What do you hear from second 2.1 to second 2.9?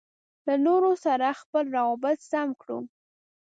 سم کړو.